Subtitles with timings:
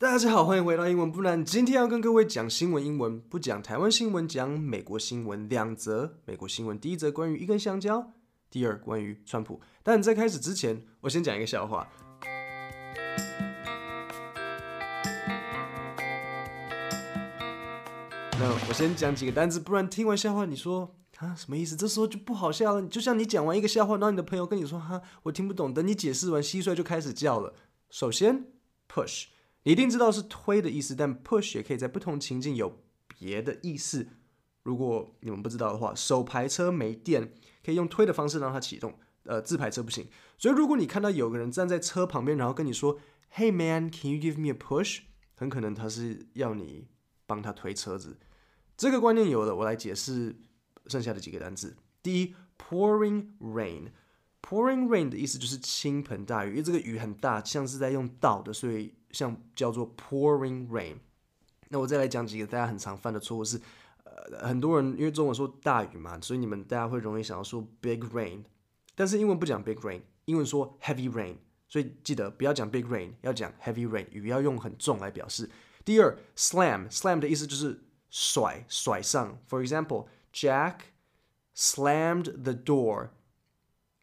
[0.00, 1.44] 大家好，欢迎回到英文不难。
[1.44, 5.46] 今天要跟各位讲新闻英文，不讲台湾新闻，讲美国新闻。
[5.46, 8.14] 两则美国新闻，第一则关于一根香蕉，
[8.48, 9.60] 第二关于川普。
[9.82, 11.86] 但在开始之前，我先讲一个笑话。
[18.38, 21.76] 那我先讲几个单词，不然听完笑话你说啊什么意思？
[21.76, 22.80] 这时候就不好笑了。
[22.88, 27.52] 就像你讲完一个笑话，然后你的朋友跟你说哈我听不懂，等你解释完，蟋蟀就开始叫了。
[27.90, 28.46] 首先
[28.88, 29.26] ，push。
[29.64, 34.08] 你一定知道是推的意思，但 push 也可以在不同情境有别的意思。
[34.62, 37.32] 如果你们不知道的话，手排车没电，
[37.64, 38.98] 可以用推的方式让它启动。
[39.24, 40.08] 呃，自排车不行。
[40.38, 42.98] 所以如果你看到有个人站在车旁边，然后跟你说
[43.34, 45.00] “Hey man, can you give me a push？”
[45.36, 46.88] 很可能他是要你
[47.26, 48.18] 帮他推车子。
[48.76, 50.40] 这个观念有了，我来解释
[50.86, 51.76] 剩下的几个单词。
[52.02, 53.90] 第一，pouring rain。
[54.50, 58.92] Pouring rain 的意思就是倾盆大雨，因为这个雨很大，像是在用倒的，所以。
[59.12, 60.94] 像叫做 pouring rain，
[61.68, 63.60] 那我再来讲几个大家很常犯的错误是，
[64.04, 68.44] 呃，很多人因为中文说大雨嘛，所以你们大家会容易想要说 big rain，
[68.94, 71.34] 但是英文不讲 big rain，英文说 heavy rain，
[71.68, 75.50] 所以记得不要讲 big rain，要讲 heavy rain，雨要用很重来表示。
[75.84, 80.74] 第二，slam，slam 的意思就是甩甩上，for example，Jack
[81.56, 83.08] slammed the door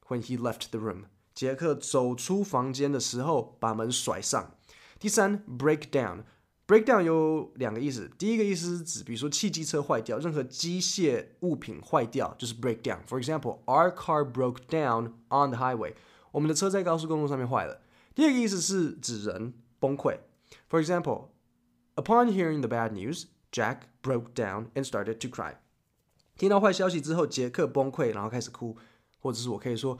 [0.08, 4.54] when he left the room，杰克走出房间的时候把门甩上。
[4.98, 8.10] 第三，break down，break down 有两个意思。
[8.18, 15.94] 第一个意思是指，比如说汽机车坏掉，任何机械物品坏掉就是 break down。For example, our car broke down on the highway。
[16.30, 17.80] 我们的车在高速公路上面坏了。
[18.14, 20.18] 第二个意思是指人崩溃。
[20.70, 21.30] For example,
[21.96, 25.56] upon hearing the bad news, Jack broke down and started to cry。
[26.36, 28.76] 听到坏消息之后，杰克崩溃，然后开始哭。
[29.19, 29.97] 或者是我可以说。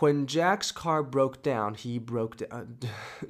[0.00, 2.78] When Jack's car broke down, he broke down.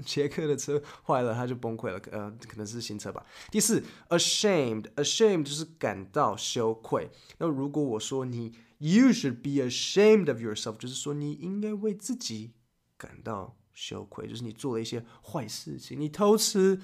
[0.02, 2.00] 杰克的车坏了，他就崩溃了。
[2.12, 3.26] 呃，可能是新车吧。
[3.50, 7.10] 第四，ashamed，ashamed 就是感到羞愧。
[7.38, 12.54] 那如果我说你，you should be ashamed of yourself，就是说你应该为自己
[12.96, 16.80] 感到羞愧，就是你做了一些坏事情，你偷吃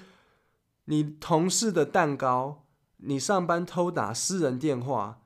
[0.85, 5.23] 你同事的蛋糕，你上班偷打私人电话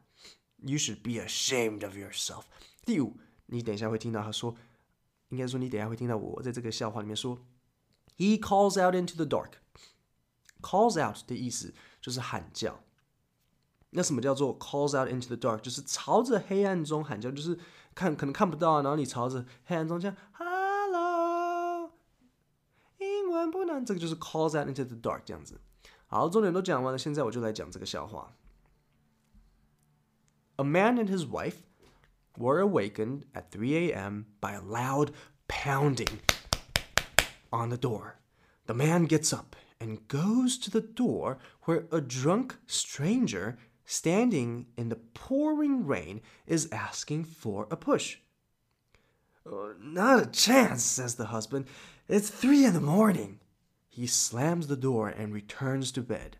[0.60, 2.44] ，you should be ashamed of yourself。
[2.86, 3.18] 第五。
[3.48, 4.56] 你等一下会听到他说，
[5.30, 7.38] 应该说你等一下会听到我在这个笑话里面说
[8.18, 9.54] ，He calls out into the dark。
[10.62, 12.80] calls out 的意思就是喊叫。
[13.92, 15.60] 那什么叫做 calls out into the dark？
[15.60, 17.58] 就是朝着黑暗中喊叫，就是
[17.94, 21.92] 看可能看不到，然后你朝着黑暗中这样，Hello，
[22.98, 25.62] 英文不难，这个就是 calls out into the dark 这样子。
[26.08, 28.36] 好，重点都讲完了，现在我就来讲这个笑话。
[30.58, 31.58] A man and his wife
[32.38, 34.28] were awakened at 3 a.m.
[34.42, 35.12] by a loud
[35.48, 36.20] pounding
[37.52, 38.20] on the door.
[38.66, 44.90] The man gets up and goes to the door where a drunk stranger standing in
[44.90, 48.18] the pouring rain is asking for a push.
[49.46, 51.66] Uh, not a chance, says the husband.
[52.08, 53.40] It's three in the morning.
[53.88, 56.38] He slams the door and returns to bed.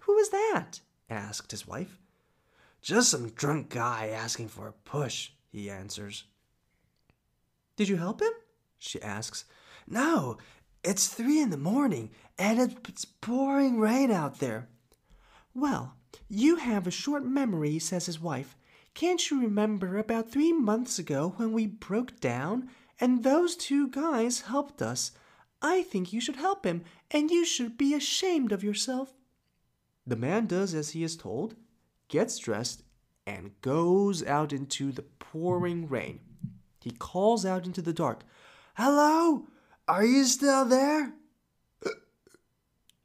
[0.00, 0.80] Who is that?
[1.10, 1.98] asked his wife.
[2.84, 6.24] Just some drunk guy asking for a push, he answers.
[7.76, 8.32] Did you help him?
[8.78, 9.46] She asks.
[9.88, 10.36] No,
[10.84, 14.68] it's three in the morning and it's pouring rain out there.
[15.54, 15.94] Well,
[16.28, 18.54] you have a short memory, says his wife.
[18.92, 22.68] Can't you remember about three months ago when we broke down
[23.00, 25.12] and those two guys helped us?
[25.62, 29.14] I think you should help him and you should be ashamed of yourself.
[30.06, 31.56] The man does as he is told
[32.14, 32.84] gets dressed,
[33.26, 36.20] and goes out into the pouring rain.
[36.80, 38.22] He calls out into the dark,
[38.76, 39.48] Hello?
[39.88, 41.12] Are you still there?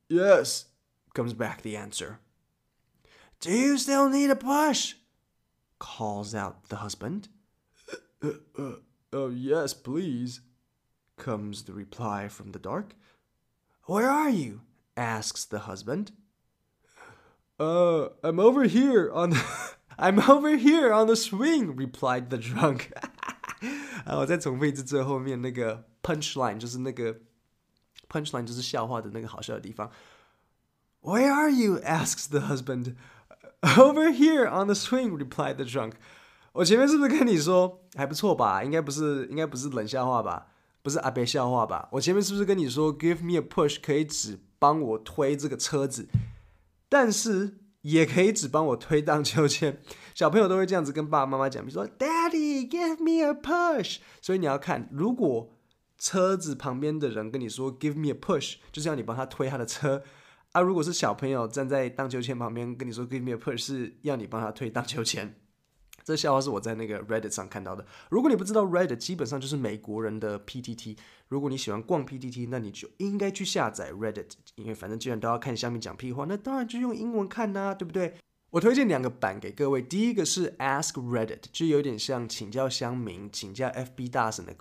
[0.10, 0.66] yes,
[1.16, 2.20] comes back the answer.
[3.40, 4.94] Do you still need a push?
[5.80, 7.30] calls out the husband.
[8.22, 8.74] Uh, uh,
[9.12, 10.42] uh, yes, please,
[11.18, 12.96] comes the reply from the dark.
[13.86, 14.62] Where are you?
[14.96, 16.12] asks the husband.
[17.59, 19.39] Uh, I'm over here on the
[19.97, 22.91] I'm over here on the swing," replied the drunk.
[24.05, 27.15] 啊，我再重复一次最后面那个 punchline，就是那个
[28.09, 29.91] punchline，就是笑话的那个好笑的地方。
[31.03, 31.79] Where are you?
[31.81, 32.97] asks the husband.
[33.63, 35.93] Over here on the swing, replied the drunk.
[36.53, 38.63] 我前面是不是跟你说还不错吧？
[38.65, 40.49] 应该不是，应该不是冷笑话吧？
[40.83, 41.89] 不是阿伯笑话吧？
[41.93, 46.09] 我前面是不是跟你说 "Give me a push" 可以指帮我推这个车子？
[46.90, 49.82] 但是也可以只帮我推荡秋千，
[50.14, 54.00] 小朋友都会这样子跟爸爸妈妈讲，比如说 "Daddy, give me a push"。
[54.22, 55.56] 所以你要看，如果
[55.98, 60.04] 车子旁边的人跟你说 “Give me a push”，就是要你帮他推他的车。
[60.54, 65.36] 啊，如果是小朋友站在荡秋千旁边跟你说 “Give me a push”，是要你帮他推荡秋千。
[66.10, 67.86] 这笑话是我在那个 Reddit 上看到的。
[68.10, 70.98] 如果你不知道 Reddit，基本上就是美国人的 PTT。
[71.28, 78.16] 如果你喜欢逛 PTT，那你就应该去下载 Reddit，因为反正既然都要看下面讲屁话，那当然就用英文看呐、对不对？
[78.50, 79.82] 我推荐两个版给各位。
[79.82, 84.56] 第一个是 Ask Reddit，就有点像请教乡民、请教 FB 大神的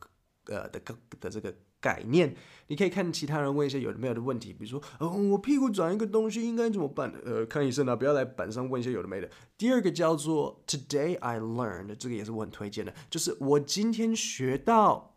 [0.44, 1.55] 呃的的，的这个。
[1.81, 2.35] 概念，
[2.67, 7.13] 你可以看其他人问一些有的没有的问题，比如说，哦，我屁股长一个东西应该怎么办？
[7.25, 9.31] 呃，看医生啊，不要来板上问一些有的没的。
[9.57, 15.15] 第二个叫做 Today I learned，这个也是我很推荐的，就是我今天学到。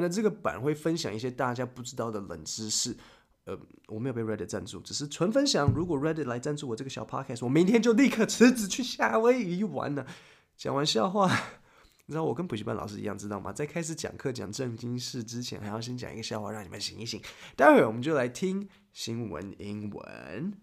[0.00, 2.96] 那这个版会分享一些大家不知道的冷知识。
[3.46, 3.58] 呃，
[3.88, 5.72] 我没有被 Reddit 赞助，只是纯分享。
[5.74, 10.06] 如果 Reddit 来赞助我这个小 podcast，我明天就立刻辞职去夏威夷玩了。
[10.56, 11.28] 讲完笑话。
[12.08, 13.52] 你知道我跟补习班老师一样，知道吗？
[13.52, 17.20] 在开始讲课讲正经事之前，还要先讲一个笑话，让你们醒一醒。
[17.54, 20.54] 待会儿我们就来听新闻英文。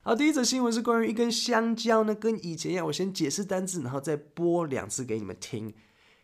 [0.00, 5.72] 好，第一则新闻是关于一根香蕉呢，跟以前一样，我先解释单字，然后再播两次给你们听。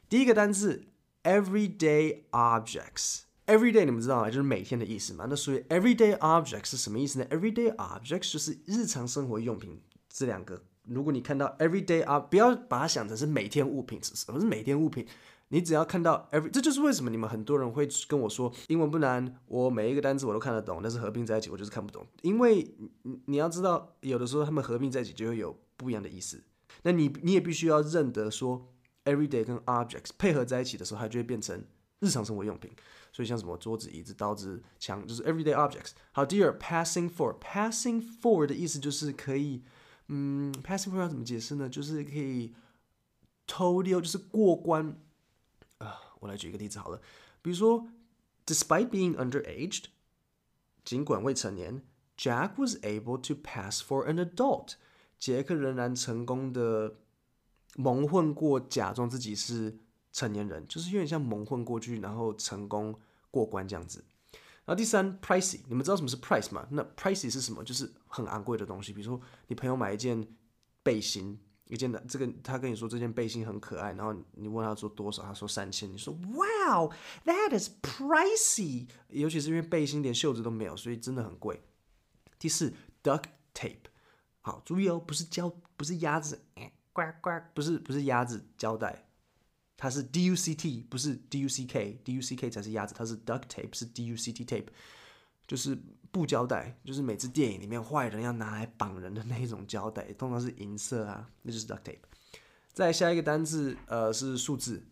[0.08, 0.86] 第一个单字
[1.22, 3.20] ，everyday objects。
[3.46, 4.26] everyday 你们知道吗？
[4.26, 5.26] 就是每天的意思嘛。
[5.30, 10.64] 那所以 everyday objects 是什么意思呢？everyday objects 就是日常生活用品，这两个。
[10.88, 14.00] 如果你看到 everyday 啊，不要把它想成是每天物品。
[14.02, 15.06] 什么是每天物品？
[15.50, 22.06] 你只要看到 every，这就是为什么你们很多人会跟我说英文不难，我每一个单词我都看得懂，但是合并在一起我就是看不懂。
[22.20, 22.74] 因为
[23.24, 26.42] 你要知道，有的时候他们合并在一起就会有不一样的意思。
[26.82, 28.68] 那你你也必须要认得说
[29.06, 31.64] everyday 跟 objects 配合在一起的时候，它就会变成
[32.00, 32.70] 日常生活用品。
[33.10, 35.92] 所以像什么桌子、椅子、刀子、枪，就是 everyday objects。
[36.12, 39.62] 好，第二 passing for，passing for 的意思就是可以。
[40.08, 41.68] 嗯，passing for 要怎么解释呢？
[41.68, 42.54] 就是可以
[43.46, 44.98] 偷溜，就是过关
[45.78, 46.00] 啊。
[46.20, 47.00] 我来举一个例子好了，
[47.40, 47.88] 比如说
[48.46, 49.84] ，despite being underaged，
[50.84, 51.82] 尽管未成年
[52.16, 54.74] ，Jack was able to pass for an adult。
[55.18, 56.96] 杰克仍然成功的
[57.76, 59.78] 蒙混过，假装自己是
[60.12, 62.98] 成年人，就是有点像蒙混过去，然后成功
[63.30, 64.04] 过关这样子。
[64.68, 66.68] 然后第三，pricey，你们知道什么是 price 吗？
[66.70, 67.64] 那 pricey 是什么？
[67.64, 68.92] 就是很昂贵的东西。
[68.92, 70.28] 比如说，你朋友买一件
[70.82, 78.88] 背心，一件的这个，他跟你说这件背心很可爱，然后你问他说多少，他说三千，你说 Wow，that is pricey。
[79.08, 81.62] 尤其是因为背心连袖子都没有，所以真的很贵。
[82.38, 83.24] 第四，duct
[83.54, 83.86] tape，
[84.42, 86.44] 好，注意哦，不是胶，不是鸭子，
[86.92, 89.07] 呱呱，不是不是鸭子胶带。
[89.80, 94.06] 它是 D U C T，不是 D U C K，D U C K 才是鸭子，它是 duct tape，是 D
[94.06, 94.66] U C T tape，
[95.46, 95.78] 就是
[96.10, 102.00] 布胶带，就是每次电影里面坏人要拿来绑人的那一种胶带，通常是银色啊，那就是 duct tape。
[102.72, 104.82] 再下一个单字，呃，是数字，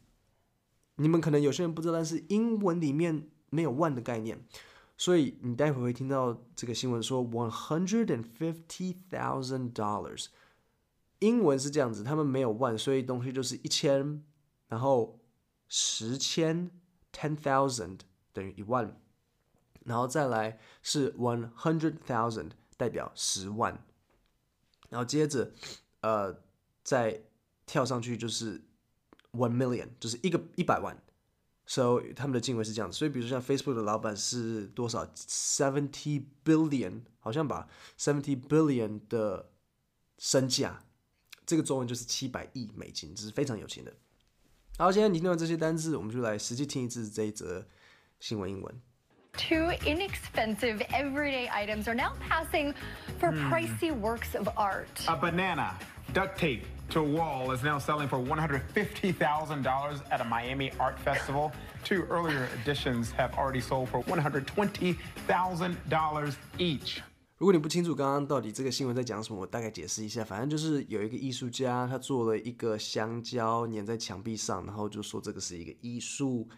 [0.94, 4.40] 你们可能有些人不知道，但是英文里面没有万的概念，
[4.96, 10.26] 所以你待会会听到这个新闻说 one hundred and fifty thousand dollars，
[11.18, 14.22] 英文是这样子，他们没有万，所以东西就是一千。
[14.68, 15.20] 然后
[15.68, 16.70] 十千
[17.12, 18.00] ten thousand
[18.32, 19.00] 等于一万，
[19.84, 23.84] 然后再来是 one hundred thousand 代表十万，
[24.90, 25.52] 然后接着
[26.00, 26.42] 呃
[26.82, 27.22] 再
[27.64, 28.60] 跳上去就是
[29.32, 31.00] one million 就是一个一百万
[31.66, 37.68] ，so 他们的敬畏是这样子，所以比如说像 Facebook 的老板是多少？seventy billion 好像吧
[37.98, 39.50] seventy billion 的
[40.18, 40.84] 身价，
[41.44, 43.92] 这个中文就是七百亿美金，这是非常有钱的。
[44.77, 47.65] 好，现在你听完这些单字，我们就来实际听一次这一则
[48.19, 48.81] 新闻英文。
[49.33, 52.73] Two inexpensive everyday items are now passing
[53.19, 55.05] for pricey works of art.
[55.07, 55.73] A banana
[56.13, 61.53] duct tape to a wall is now selling for $150,000 at a Miami art festival.
[61.83, 67.01] Two earlier editions have already sold for $120,000 each.
[67.38, 70.24] 如果你不清楚刚刚到底这个新闻在讲什么，我大概解释一下。
[70.24, 76.48] 反正就是有一个艺术家，他做了一个香蕉粘在墙壁上，然后就说这个是一个艺术，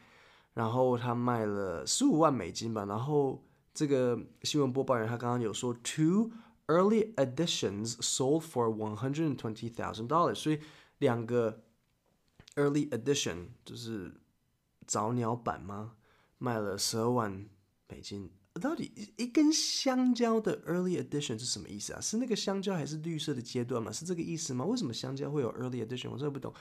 [0.55, 2.85] 然后他卖了十五万美金吧。
[2.85, 3.45] 然后
[3.75, 6.31] 这个新闻播报员他刚刚有说，two
[6.69, 10.61] early editions sold for one hundred and twenty thousand dollars，所以
[10.99, 11.65] 两个
[12.55, 14.15] early edition 就是
[14.87, 15.95] 早鸟版吗？
[16.39, 17.49] 卖了十二万
[17.89, 18.31] 美金。
[18.59, 22.01] 到底一根香蕉的 early edition 是什么意思啊？
[22.01, 23.91] 是那个香蕉还是绿色的阶段吗？
[23.93, 24.65] 是这个意思吗？
[24.65, 26.11] 为什么香蕉会有 early edition？
[26.11, 26.53] 我真的不懂。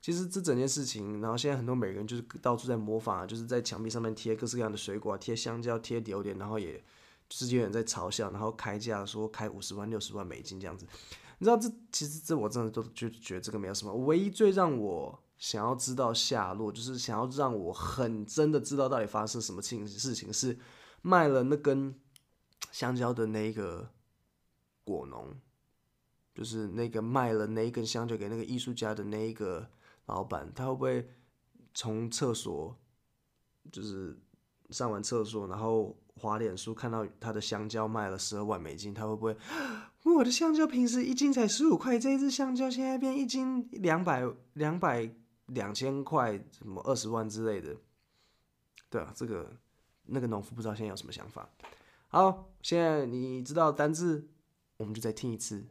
[0.00, 6.74] 其实这整件事情，然后现在很多美人就是到处在模仿，啊就是在墙壁上面贴各式各样的水果，贴香蕉，贴榴莲，然后也
[7.28, 10.86] 就是有人在嘲笑，然后开价说开五十万、六十万美金这样子。
[11.38, 13.92] 你知道这其实这我真的都就觉得这个没有什么。
[13.94, 20.56] 唯一最让我想要知道下落，就是想要让我很真的知道到底发生什么情事情，是
[21.06, 21.94] 卖了那根
[22.72, 23.88] 香蕉的那个
[24.82, 25.32] 果农，
[26.34, 29.70] 就是那个卖了那一根香蕉给那个艺术家的那一个
[30.06, 31.08] 老板，他会不会
[31.72, 32.76] 从厕所，
[33.70, 34.18] 就是
[34.70, 39.36] 上完厕所，然后滑脸书看到他的香蕉卖了十二万美金，他会不会？
[40.02, 45.08] 我的香蕉平时一斤才十五块，这一只香蕉现在变一斤两百两百
[45.46, 47.76] 两千块，什么二十万之类的。
[48.90, 49.56] 对啊，这个
[50.05, 51.47] 那个农夫不知道现在有什么想法。
[52.07, 54.27] 好，现在你知道单字，
[54.77, 55.67] 我们就再听一次。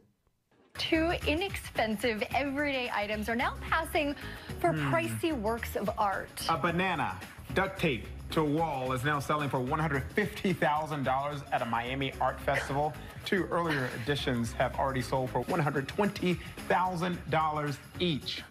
[0.73, 4.15] Two inexpensive everyday items are now passing
[4.61, 6.29] for pricey works of art.
[6.47, 7.17] A banana
[7.53, 12.93] duct tape to a wall is now selling for $150,000 at a Miami art festival.
[13.25, 18.41] Two earlier editions have already sold for $120,000 each.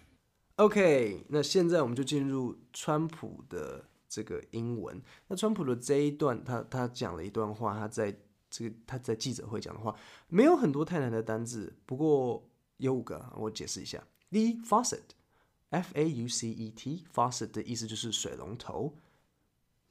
[0.57, 5.00] OK，那现在我们就进入川普的 这个英文。
[5.28, 8.16] 那川普的这一段，他他讲了一段话，他在
[8.48, 9.94] 这个他在记者会讲的话，
[10.28, 12.48] 没有很多太难的单字，不过
[12.78, 14.02] 有五个，我解释一下。
[14.30, 18.96] 第一，faucet，f a u c e t，faucet 的意思就是水龙头。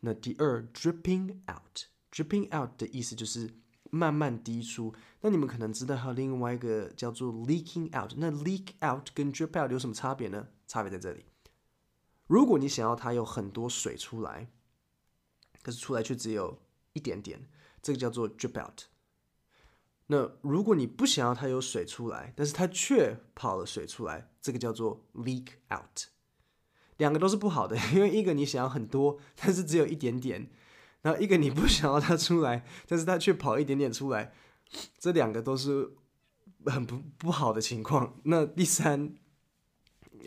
[0.02, 3.50] 那第二，dripping out，dripping out 的意思就是
[3.90, 4.94] 慢慢滴出。
[5.22, 8.14] 那你们可能知道还有另外一个叫做 leaking out。
[8.18, 10.48] 那 leak out 跟 drip out 有什么差别呢？
[10.68, 11.26] 差别在这里。
[12.28, 14.52] 如果你想要它有很多水出来，
[15.62, 16.62] 可是出来却只有
[16.94, 17.48] 一点点，
[17.82, 18.84] 这个叫做 drip out。
[20.08, 26.04] 那如果你不想要它有水出来，但是它却跑了水出来，这个叫做 leak out。
[26.98, 30.48] 两个都是不好的，因为一个你想要很多，但是只有一点点；
[31.02, 34.34] 然后一个你不想要它出来，但是它却跑一点点出来，
[34.98, 35.96] 这两个都是
[36.66, 38.20] 很不不好的情况。
[38.24, 39.16] 那第三，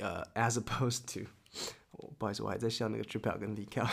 [0.01, 1.29] 呃，as opposed to，
[2.19, 3.89] 不好意思，我还在笑那个 triple 跟 LEACO，。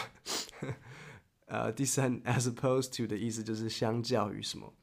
[1.48, 4.74] 呃，第三，as opposed to 的意思就是相较于什么，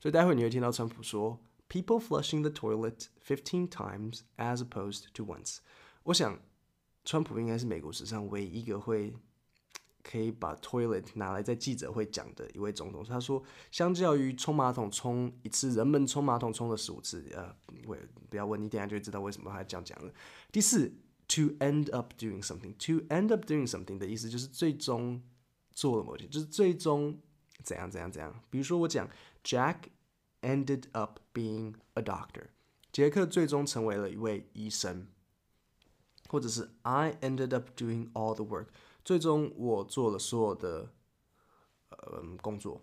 [0.00, 5.58] 所以待会你会听到川普说，people flushing the toilet fifteen times as opposed to once。
[6.02, 6.38] 我想。
[7.02, 9.16] 川普应该是美国史上唯一一个会
[10.02, 13.02] 可以把 toilet 拿来在记者会讲的一位总统。
[13.02, 17.26] 他说，相较于冲马桶冲一次，人们冲马桶冲了十五次。
[17.34, 17.56] 呃，
[17.86, 17.96] 我
[18.28, 20.12] 不要问，你等下就会知道为什么他这样讲了。
[20.52, 20.92] 第四
[21.29, 25.21] ，to end up doing something，to end up doing something 的意思就是最终
[25.71, 27.19] 做了某件，就是最终
[27.63, 28.43] 怎样怎样怎样。
[28.49, 29.09] 比如说我讲
[29.43, 29.89] Jack
[30.41, 32.47] ended up being a doctor，
[32.91, 35.07] 杰克最终成为了一位医生。
[36.27, 38.65] 或者是 I ended up doing all the work，
[39.05, 40.91] 最终我做了所有的
[41.89, 42.81] 呃工作，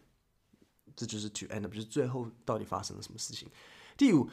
[0.95, 3.49] 这就是 to end up，就是最后到底发生了什么事情。
[3.97, 4.31] 第五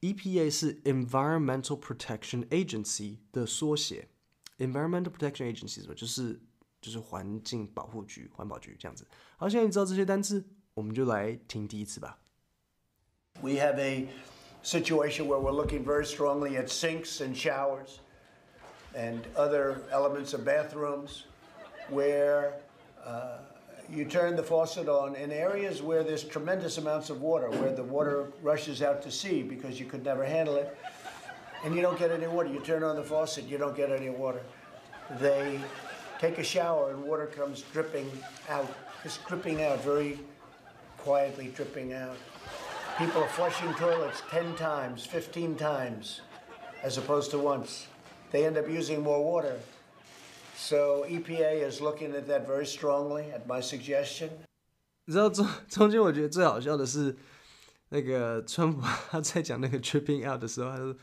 [0.00, 4.08] ，EPA，EPA 是 Environmental Protection Agency 的缩写，
[4.58, 5.94] Environmental Protection Agency 什么？
[5.94, 6.40] 就是
[6.80, 9.06] 就是环境保护局、环保局这样子。
[9.36, 10.44] 好，现在你知道这些单词，
[10.74, 12.18] 我们就来听第一次吧。
[13.42, 14.08] We have a
[14.62, 17.98] situation where we're looking very strongly at sinks and showers
[18.94, 21.24] and other elements of bathrooms
[21.90, 22.54] where
[23.04, 23.40] uh,
[23.91, 27.83] you turn the faucet on in areas where there's tremendous amounts of water, where the
[27.83, 30.77] water rushes out to sea because you could never handle it,
[31.65, 32.49] and you don't get any water.
[32.49, 34.41] You turn on the faucet, you don't get any water.
[35.19, 35.59] They
[36.19, 38.09] take a shower and water comes dripping
[38.49, 38.71] out,
[39.03, 40.19] just dripping out, very
[40.97, 42.15] quietly dripping out.
[42.97, 46.21] People are flushing toilets 10 times, 15 times,
[46.83, 47.87] as opposed to once.
[48.31, 49.57] They end up using more water.
[50.63, 54.29] So EPA is looking at that very strongly at my suggestion.
[55.05, 57.17] 你知道中 中间我觉得最好笑的是，
[57.89, 60.95] 那个川普他在讲那个 tripping out 的时候，他说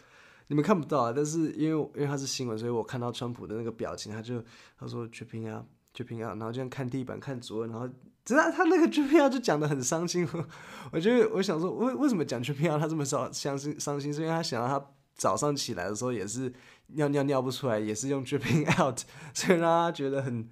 [0.46, 4.40] 你们看不到啊，但是因为因为他是新闻，所以我看到川普的那个表情，他就
[4.78, 7.88] 他说 tripping out, tripping out，，然后就像看地板看左，然后
[8.24, 10.26] 知道他那个 tripping out 就讲得很伤心。
[10.92, 14.14] 我觉得我想说，为为什么讲 tripping out 他这么伤伤心伤心？
[14.14, 14.86] 是因为他想要他
[15.18, 16.50] 早上起来的时候也是
[16.86, 19.00] 尿尿尿不出来，也是用 dripping out，
[19.34, 20.48] 所以让他觉得很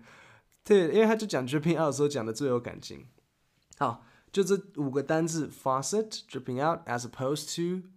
[0.62, 3.06] 对，因为他就讲 dripping out 的时候讲的最有感情。
[3.78, 7.88] 好，就这五个单字：faucet dripping out as opposed to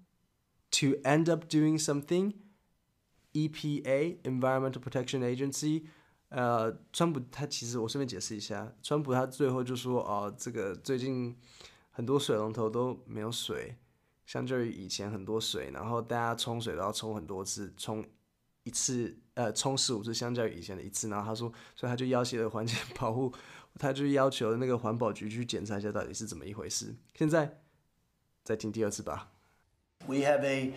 [0.72, 2.34] to end up doing something
[3.34, 5.86] EPA Environmental Protection Agency。
[6.30, 11.36] 呃，川普他其实我顺便解释一下，川普他最后就说哦，这个最近
[11.90, 13.76] 很多水龙头都没有水，
[14.30, 18.06] 相较于以前很多水，然后大家冲水都要冲很多次，冲
[18.62, 23.34] 一次呃冲十五次，相较于以前的一次，然后他说，所以他就要挟了环境保护，
[23.80, 26.96] 他就要求那个环保局去检查一下到底是怎么一回事。
[27.16, 27.58] 现在
[28.44, 29.32] 再听第二次吧。
[30.06, 30.74] We have a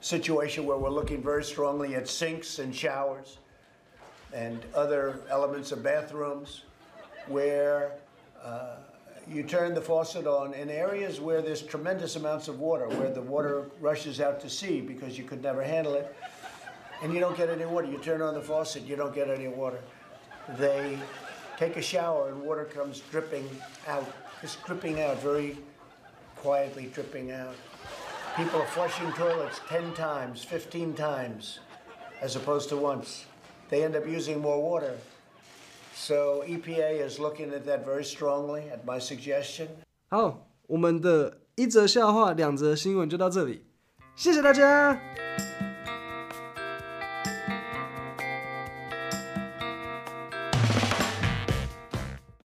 [0.00, 3.38] situation where we're looking very strongly at sinks and showers
[4.32, 6.60] and other elements of bathrooms
[7.28, 7.94] where
[8.40, 8.76] uh,
[9.28, 13.22] you turn the faucet on in areas where there's tremendous amounts of water, where the
[13.22, 16.14] water rushes out to sea because you could never handle it,
[17.02, 17.86] and you don't get any water.
[17.86, 19.80] You turn on the faucet, you don't get any water.
[20.58, 20.98] They
[21.56, 23.48] take a shower and water comes dripping
[23.86, 24.10] out,
[24.40, 25.56] just dripping out, very
[26.36, 27.54] quietly dripping out.
[28.36, 31.60] People are flushing toilets 10 times, 15 times,
[32.20, 33.26] as opposed to once.
[33.68, 34.96] They end up using more water.
[36.01, 39.67] So EPA is looking at that very strongly at my suggestion.
[40.09, 43.65] 好，我们的一则笑话，两则新闻就到这里，
[44.15, 44.99] 谢谢大家。